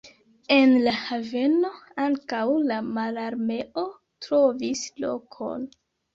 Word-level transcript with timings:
En 0.53 0.71
la 0.85 0.93
haveno 1.09 1.69
ankaŭ 2.05 2.39
la 2.71 2.79
Mararmeo 2.97 3.85
trovis 4.27 4.85
lokon. 5.07 5.71